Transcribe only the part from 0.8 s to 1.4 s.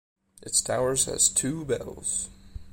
has